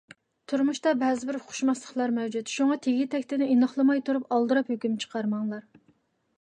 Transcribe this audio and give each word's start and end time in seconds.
تۇرمۇشتا 0.51 0.93
بەزىبىر 1.03 1.37
ئۇقۇشماسلىقلار 1.39 2.15
مەۋجۇت، 2.17 2.55
شۇڭا 2.55 2.79
تېگى-تەكتىنى 2.87 3.51
ئېنىقلىماي 3.53 4.05
تۇرۇپ 4.09 4.29
ئالدىراپ 4.39 4.75
ھۆكۈم 4.75 5.01
چىقارماڭلار. 5.07 5.67